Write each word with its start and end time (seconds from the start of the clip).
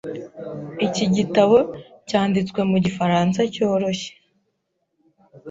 Iki 0.87 1.05
gitabo 1.15 1.57
cyanditswe 2.07 2.59
mu 2.71 2.77
gifaransa 2.85 3.39
cyoroshye. 3.53 4.11